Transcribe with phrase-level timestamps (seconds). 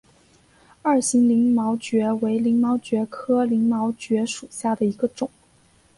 [0.81, 5.29] 二型鳞毛蕨为鳞毛蕨科鳞毛蕨属下的一个种。